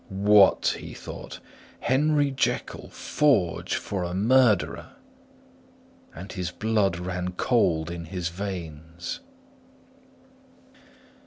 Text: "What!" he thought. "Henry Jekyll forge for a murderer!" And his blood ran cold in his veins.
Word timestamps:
"What!" 0.09 0.77
he 0.79 0.95
thought. 0.95 1.39
"Henry 1.81 2.31
Jekyll 2.31 2.89
forge 2.89 3.75
for 3.75 4.03
a 4.03 4.15
murderer!" 4.15 4.93
And 6.15 6.31
his 6.31 6.49
blood 6.49 6.97
ran 6.97 7.33
cold 7.33 7.91
in 7.91 8.05
his 8.05 8.29
veins. 8.29 9.19